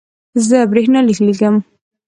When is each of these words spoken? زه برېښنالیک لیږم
زه 0.47 0.57
برېښنالیک 0.71 1.19
لیږم 1.25 1.55